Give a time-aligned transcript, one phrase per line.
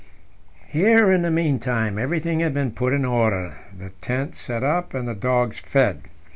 [0.69, 5.07] Here in the meantime everything had been put in order, the tent set up, and
[5.07, 6.01] the dogs fed.